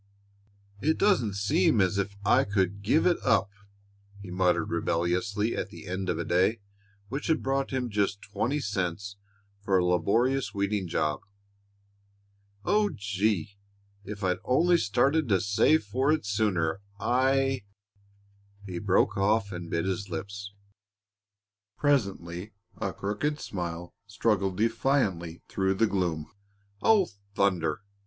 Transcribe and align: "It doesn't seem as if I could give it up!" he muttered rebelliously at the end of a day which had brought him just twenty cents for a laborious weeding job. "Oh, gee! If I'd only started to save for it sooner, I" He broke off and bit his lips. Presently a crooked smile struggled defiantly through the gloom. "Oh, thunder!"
"It 0.81 0.97
doesn't 0.97 1.35
seem 1.35 1.79
as 1.79 1.99
if 1.99 2.15
I 2.25 2.43
could 2.43 2.81
give 2.81 3.05
it 3.05 3.17
up!" 3.23 3.51
he 4.19 4.31
muttered 4.31 4.71
rebelliously 4.71 5.55
at 5.55 5.69
the 5.69 5.85
end 5.85 6.09
of 6.09 6.17
a 6.17 6.25
day 6.25 6.59
which 7.09 7.27
had 7.27 7.43
brought 7.43 7.69
him 7.69 7.87
just 7.91 8.23
twenty 8.23 8.59
cents 8.61 9.17
for 9.59 9.77
a 9.77 9.85
laborious 9.85 10.55
weeding 10.55 10.87
job. 10.87 11.21
"Oh, 12.65 12.89
gee! 12.91 13.59
If 14.03 14.23
I'd 14.23 14.39
only 14.43 14.77
started 14.79 15.29
to 15.29 15.39
save 15.39 15.83
for 15.83 16.11
it 16.11 16.25
sooner, 16.25 16.81
I" 16.99 17.61
He 18.65 18.79
broke 18.79 19.17
off 19.17 19.51
and 19.51 19.69
bit 19.69 19.85
his 19.85 20.09
lips. 20.09 20.51
Presently 21.77 22.53
a 22.75 22.91
crooked 22.91 23.39
smile 23.39 23.93
struggled 24.07 24.57
defiantly 24.57 25.43
through 25.47 25.75
the 25.75 25.85
gloom. 25.85 26.31
"Oh, 26.81 27.07
thunder!" 27.35 27.81